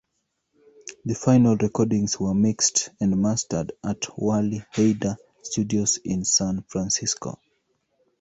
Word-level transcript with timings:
The 1.05 1.13
final 1.13 1.57
recordings 1.57 2.19
were 2.19 2.33
mixed 2.33 2.89
and 2.99 3.21
mastered 3.21 3.73
at 3.83 4.07
Wally 4.17 4.65
Heider 4.73 5.15
Studios 5.43 5.97
in 6.03 6.25
San 6.25 6.63
Francisco. 6.63 7.39